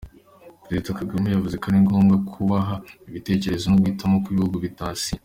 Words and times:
Perezida 0.65 0.97
Kagame 0.99 1.27
yavuze 1.29 1.55
ko 1.61 1.65
ari 1.69 1.79
ngombwa 1.85 2.15
kubaha 2.31 2.75
ibitekerezo 3.09 3.65
n’uguhitamo 3.67 4.15
kw’ibihugu 4.23 4.57
bitasinye. 4.65 5.19